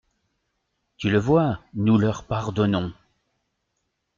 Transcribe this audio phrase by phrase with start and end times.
[0.97, 2.91] Tu le vois, nous leur pardonnons.